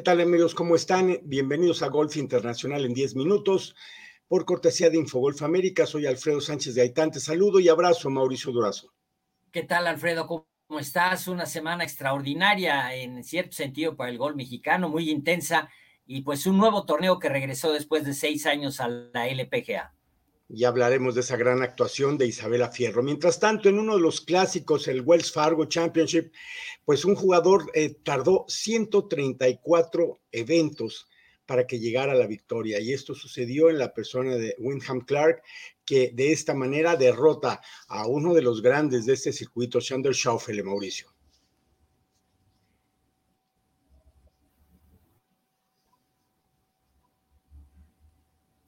[0.00, 0.54] ¿Qué tal amigos?
[0.54, 1.18] ¿Cómo están?
[1.24, 3.76] Bienvenidos a Golf Internacional en 10 minutos.
[4.28, 7.10] Por cortesía de Infogolf América, soy Alfredo Sánchez de Aitán.
[7.10, 8.94] Te saludo y abrazo Mauricio Durazo.
[9.52, 10.26] ¿Qué tal Alfredo?
[10.26, 10.46] ¿Cómo
[10.80, 11.28] estás?
[11.28, 15.68] Una semana extraordinaria en cierto sentido para el gol mexicano, muy intensa
[16.06, 19.92] y pues un nuevo torneo que regresó después de seis años a la LPGA
[20.52, 23.02] y hablaremos de esa gran actuación de Isabela Fierro.
[23.02, 26.32] Mientras tanto, en uno de los clásicos, el Wells Fargo Championship,
[26.84, 31.06] pues un jugador eh, tardó 134 eventos
[31.46, 32.80] para que llegara a la victoria.
[32.80, 35.42] Y esto sucedió en la persona de Wyndham Clark,
[35.84, 40.62] que de esta manera derrota a uno de los grandes de este circuito, Shander Schaufele,
[40.62, 41.12] Mauricio.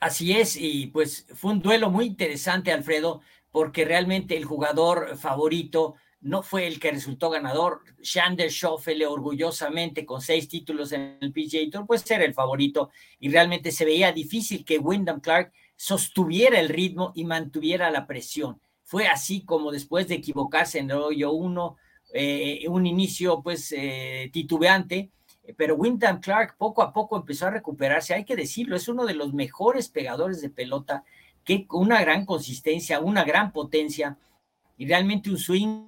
[0.00, 3.20] Así es, y pues fue un duelo muy interesante, Alfredo,
[3.50, 7.82] porque realmente el jugador favorito no fue el que resultó ganador.
[8.02, 13.30] Shander Schoffele, orgullosamente, con seis títulos en el PGA Tour, pues era el favorito y
[13.30, 18.60] realmente se veía difícil que Wyndham Clark sostuviera el ritmo y mantuviera la presión.
[18.84, 21.76] Fue así como después de equivocarse en el hoyo uno,
[22.12, 25.10] eh, un inicio pues eh, titubeante,
[25.56, 29.14] pero Wyndham Clark poco a poco empezó a recuperarse, hay que decirlo, es uno de
[29.14, 31.04] los mejores pegadores de pelota,
[31.44, 34.18] que una gran consistencia, una gran potencia
[34.76, 35.86] y realmente un swing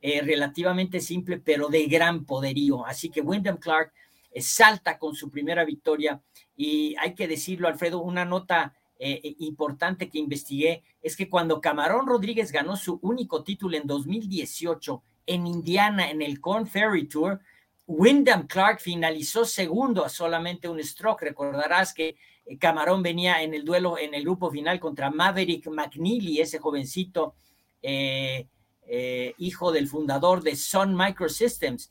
[0.00, 2.84] eh, relativamente simple, pero de gran poderío.
[2.86, 3.92] Así que Wyndham Clark
[4.30, 6.20] eh, salta con su primera victoria
[6.56, 12.06] y hay que decirlo, Alfredo, una nota eh, importante que investigué es que cuando Camarón
[12.06, 17.40] Rodríguez ganó su único título en 2018 en Indiana en el Corn Ferry Tour,
[17.86, 21.22] Wyndham Clark finalizó segundo a solamente un stroke.
[21.22, 22.16] Recordarás que
[22.46, 27.34] eh, Camarón venía en el duelo en el grupo final contra Maverick McNeely, ese jovencito
[27.82, 28.46] eh,
[28.86, 31.90] eh, hijo del fundador de Sun Microsystems.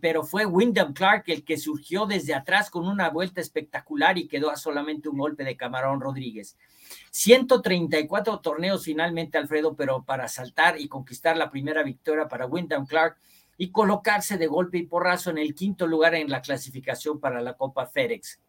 [0.00, 4.50] pero fue Wyndham Clark el que surgió desde atrás con una vuelta espectacular y quedó
[4.50, 6.56] a solamente un golpe de Camarón Rodríguez.
[7.12, 13.18] 134 torneos finalmente, Alfredo, pero para saltar y conquistar la primera victoria para Wyndham Clark
[13.58, 17.54] y colocarse de golpe y porrazo en el quinto lugar en la clasificación para la
[17.54, 18.40] Copa FedEx.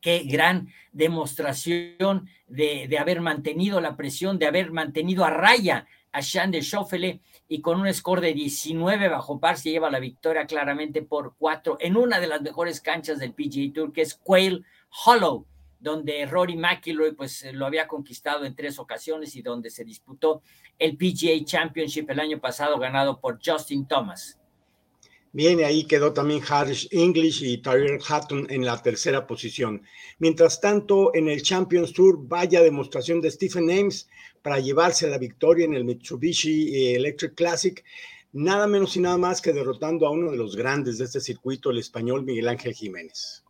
[0.00, 6.50] Qué gran demostración de, haber mantenido la presión, de haber mantenido a raya a Sean
[6.50, 11.02] de Schoffele y con un score de 19 bajo par se lleva la victoria claramente
[11.02, 14.64] por cuatro en una de las mejores canchas del PGA Tour que es Quail
[15.06, 15.46] Hollow
[15.84, 20.42] donde Rory McIlroy pues lo había conquistado en tres ocasiones y donde se disputó
[20.78, 24.40] el PGA Championship el año pasado ganado por Justin Thomas.
[25.32, 29.82] Bien, ahí quedó también Harris English y Tyler Hatton en la tercera posición.
[30.18, 34.08] Mientras tanto, en el Champions Tour, vaya demostración de Stephen Ames
[34.42, 37.84] para llevarse la victoria en el Mitsubishi Electric Classic,
[38.32, 41.70] nada menos y nada más que derrotando a uno de los grandes de este circuito,
[41.70, 43.43] el español Miguel Ángel Jiménez.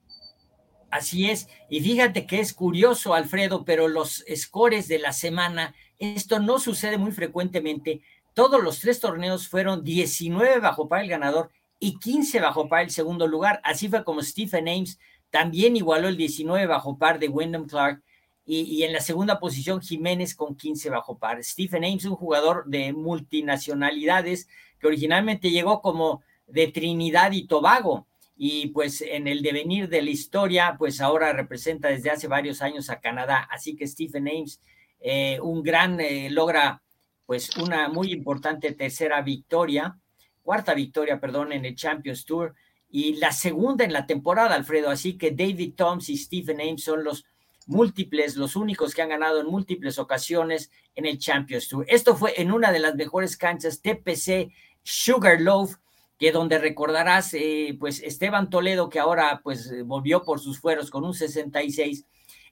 [0.95, 1.49] Así es.
[1.69, 6.99] Y fíjate que es curioso, Alfredo, pero los scores de la semana, esto no sucede
[6.99, 8.01] muy frecuentemente.
[8.33, 11.51] Todos los tres torneos fueron 19 bajo para el ganador
[11.81, 13.61] y 15 bajo par el segundo lugar.
[13.65, 15.01] Así fue como Stephen Ames
[15.31, 18.01] también igualó el 19 bajo par de Wyndham Clark
[18.47, 21.43] y, y, en la segunda posición Jiménez con 15 bajo par.
[21.43, 24.47] Stephen Ames, un jugador de multinacionalidades
[24.79, 28.07] que originalmente llegó como de Trinidad y Tobago
[28.37, 32.91] y pues en el devenir de la historia, pues ahora representa desde hace varios años
[32.91, 33.49] a Canadá.
[33.51, 34.61] Así que Stephen Ames,
[35.01, 36.83] eh, un gran, eh, logra
[37.27, 39.97] pues una muy importante tercera victoria,
[40.43, 42.55] cuarta victoria, perdón, en el Champions Tour
[42.91, 44.91] y la segunda en la temporada, Alfredo.
[44.91, 47.25] Así que David Toms y Stephen Ames son los
[47.67, 51.87] múltiples, los únicos que han ganado en múltiples ocasiones en el Champions Tour.
[51.89, 54.53] Esto fue en una de las mejores canchas TPC
[54.83, 55.77] Sugarloaf
[56.19, 61.05] que donde recordarás, eh, pues Esteban Toledo, que ahora pues volvió por sus fueros con
[61.05, 62.07] un 66,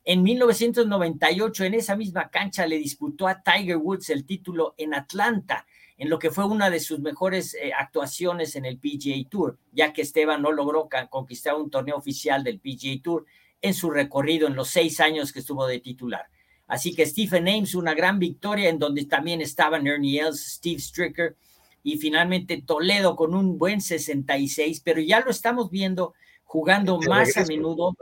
[0.04, 5.64] en 1998 en esa misma cancha le disputó a Tiger Woods el título en Atlanta,
[5.96, 9.92] en lo que fue una de sus mejores eh, actuaciones en el PGA Tour, ya
[9.92, 13.26] que Esteban no logró conquistar un torneo oficial del PGA Tour
[13.60, 16.26] en su recorrido en los seis años que estuvo de titular.
[16.66, 21.36] Así que Stephen Ames, una gran victoria en donde también estaban Ernie Els, Steve Stricker,
[21.82, 26.14] y finalmente Toledo con un buen 66, pero ya lo estamos viendo
[26.44, 27.96] jugando más a menudo.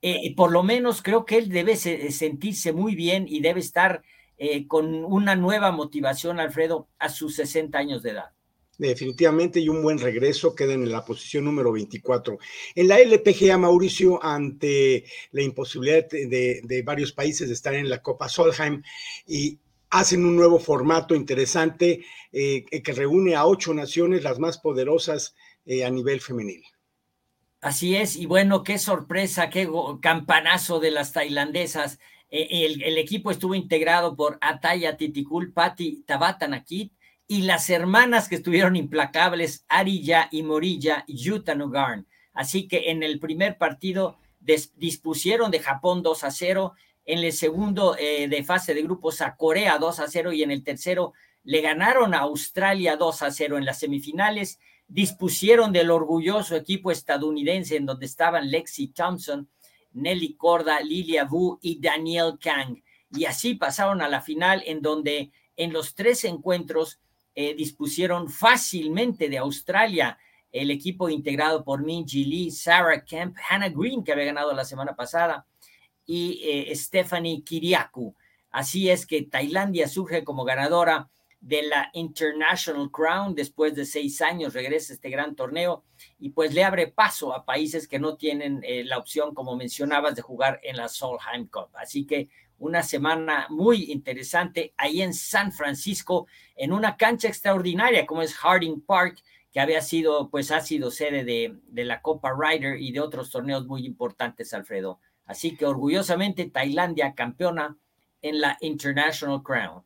[0.00, 4.02] Eh, por lo menos creo que él debe sentirse muy bien y debe estar
[4.36, 8.30] eh, con una nueva motivación, Alfredo, a sus 60 años de edad.
[8.78, 12.38] Definitivamente, y un buen regreso, quedan en la posición número 24.
[12.74, 18.02] En la LPGA, Mauricio, ante la imposibilidad de, de varios países de estar en la
[18.02, 18.82] Copa Solheim
[19.28, 19.60] y
[19.92, 25.34] hacen un nuevo formato interesante eh, que reúne a ocho naciones, las más poderosas
[25.66, 26.64] eh, a nivel femenil.
[27.60, 29.68] Así es, y bueno, qué sorpresa, qué
[30.00, 32.00] campanazo de las tailandesas.
[32.30, 36.92] E, el, equipo estuvo integrado por Ataya Titikul, Patti Tabatanakit
[37.28, 42.08] y las hermanas que estuvieron implacables, Arilla y Morilla Yutanugarn.
[42.32, 46.72] Así que en el primer partido dispusieron de Japón 2 a 0,
[47.04, 50.50] en el segundo eh, de fase de grupos a Corea 2 a 0 y en
[50.50, 51.12] el tercero
[51.44, 54.58] le ganaron a Australia 2 a 0 en las semifinales
[54.92, 59.48] dispusieron del orgulloso equipo estadounidense en donde estaban Lexi Thompson,
[59.92, 62.82] Nelly Corda, Lilia Wu y Daniel Kang.
[63.10, 67.00] Y así pasaron a la final en donde en los tres encuentros
[67.34, 70.18] eh, dispusieron fácilmente de Australia
[70.50, 74.94] el equipo integrado por Minji Lee, Sarah Kemp, Hannah Green, que había ganado la semana
[74.94, 75.46] pasada,
[76.06, 78.14] y eh, Stephanie Kiriakou.
[78.50, 81.08] Así es que Tailandia surge como ganadora
[81.40, 83.34] de la International Crown.
[83.34, 85.84] Después de seis años regresa este gran torneo
[86.18, 90.14] y pues le abre paso a países que no tienen eh, la opción, como mencionabas,
[90.14, 91.70] de jugar en la Solheim Cup.
[91.74, 92.28] Así que
[92.58, 98.82] una semana muy interesante ahí en San Francisco, en una cancha extraordinaria como es Harding
[98.82, 99.20] Park,
[99.50, 103.30] que había sido, pues ha sido sede de, de la Copa Ryder y de otros
[103.30, 105.00] torneos muy importantes, Alfredo.
[105.32, 107.78] Así que orgullosamente Tailandia campeona
[108.20, 109.82] en la International Crown.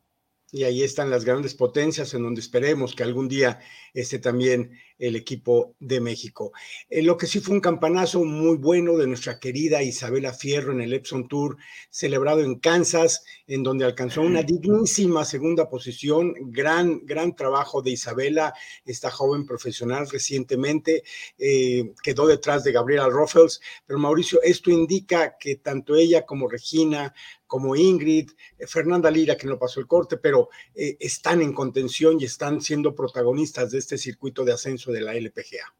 [0.51, 3.61] Y ahí están las grandes potencias en donde esperemos que algún día
[3.93, 6.51] esté también el equipo de México.
[6.89, 10.81] Eh, lo que sí fue un campanazo muy bueno de nuestra querida Isabela Fierro en
[10.81, 11.57] el Epson Tour,
[11.89, 16.33] celebrado en Kansas, en donde alcanzó una dignísima segunda posición.
[16.51, 18.53] Gran, gran trabajo de Isabela,
[18.85, 21.03] esta joven profesional recientemente,
[21.37, 23.61] eh, quedó detrás de Gabriela Ruffles.
[23.85, 27.13] Pero Mauricio, esto indica que tanto ella como Regina,
[27.45, 32.25] como Ingrid, eh, Fernanda Lira, que no pasó el corte, pero están en contención y
[32.25, 35.73] están siendo protagonistas de este circuito de ascenso de la LPGA.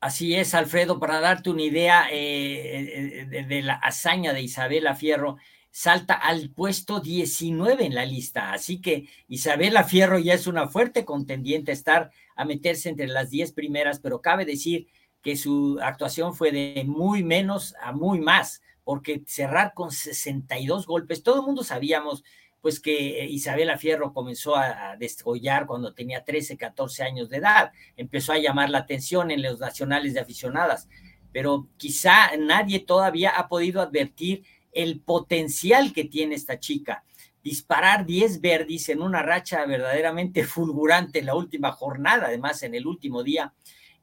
[0.00, 5.38] Así es, Alfredo, para darte una idea eh, de, la hazaña de Isabela Fierro,
[5.70, 8.52] salta al puesto 19 en la lista.
[8.52, 13.30] Así que Isabela Fierro ya es una fuerte contendiente a estar a meterse entre las
[13.30, 14.86] 10 primeras, pero cabe decir
[15.22, 21.22] que su actuación fue de muy menos a muy más, porque cerrar con 62 golpes,
[21.22, 22.22] todo el mundo sabíamos
[22.66, 28.32] pues que Isabela Fierro comenzó a, descollar cuando tenía 13, 14 años de edad, empezó
[28.32, 30.88] a llamar la atención en los nacionales de aficionadas,
[31.30, 34.42] pero quizá nadie todavía ha podido advertir
[34.72, 37.04] el potencial que tiene esta chica.
[37.40, 42.88] Disparar 10 verdis en una racha verdaderamente fulgurante en la última jornada, además en el
[42.88, 43.54] último día,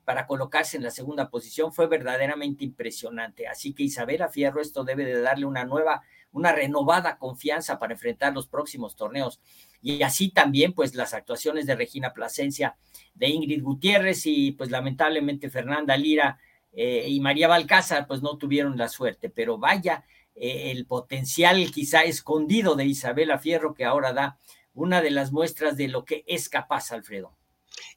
[0.05, 3.45] para colocarse en la segunda posición fue verdaderamente impresionante.
[3.45, 6.01] Así que Isabela Fierro, esto debe de darle una nueva
[6.33, 9.39] una renovada confianza para enfrentar los próximos torneos.
[9.81, 12.75] Y así también, pues, las actuaciones de Regina Plasencia,
[13.13, 16.39] de Ingrid Gutiérrez y, pues, lamentablemente Fernanda Lira
[16.73, 19.29] eh, y María Balcázar, pues, no tuvieron la suerte.
[19.29, 20.03] Pero vaya,
[20.35, 24.39] eh, el potencial quizá escondido de Isabela Fierro, que ahora da
[24.73, 27.37] una de las muestras de lo que es capaz, Alfredo.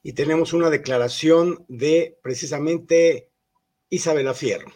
[0.03, 3.29] Y tenemos una declaración de precisamente
[3.89, 4.71] Isabela Fierro.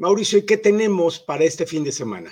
[0.00, 2.30] Mauricio, ¿y qué tenemos para este fin de semana?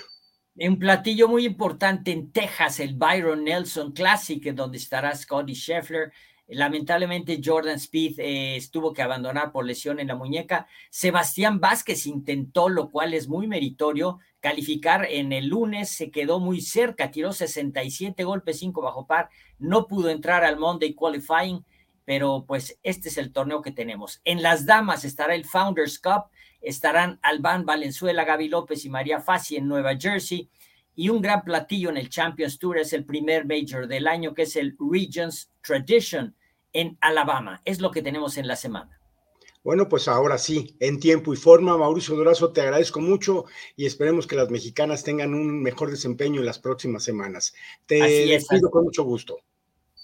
[0.55, 6.11] Un platillo muy importante en Texas, el Byron Nelson Classic, donde estará Scotty Scheffler.
[6.47, 10.67] Lamentablemente Jordan Speed eh, estuvo que abandonar por lesión en la muñeca.
[10.89, 16.63] Sebastián Vázquez intentó, lo cual es muy meritorio, calificar en el lunes, se quedó muy
[16.63, 21.63] cerca, tiró 67 golpes, 5 bajo par, no pudo entrar al Monday Qualifying,
[22.09, 24.23] pero pues este es el torneo que tenemos.
[24.25, 26.31] En las damas estará el Founders Cup,
[26.63, 30.49] estarán Albán Valenzuela, Gaby López y María Fassi en Nueva Jersey.
[30.95, 34.45] Y un gran platillo en el Champions Tour es el primer major del año, que
[34.45, 36.35] es el Regions Tradition
[36.73, 37.61] en Alabama.
[37.67, 38.99] Es lo que tenemos en la semana.
[39.63, 43.45] Bueno, pues ahora sí, en tiempo y forma, Mauricio Durazo, te agradezco mucho
[43.77, 47.53] y esperemos que las mexicanas tengan un mejor desempeño en las próximas semanas.
[47.85, 49.41] Te despido con mucho gusto.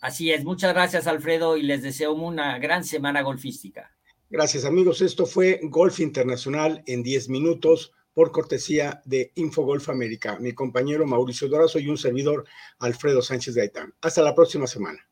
[0.05, 3.97] Así es, muchas gracias Alfredo y les deseo una gran semana golfística.
[4.29, 10.37] Gracias amigos, esto fue Golf Internacional en 10 minutos por cortesía de Infogolf América.
[10.39, 12.45] Mi compañero Mauricio Dorazo y un servidor
[12.81, 13.95] Alfredo Sánchez Gaitán.
[14.03, 15.09] Hasta la próxima semana.